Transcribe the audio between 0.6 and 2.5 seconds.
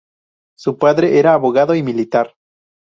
padre era abogado y militar.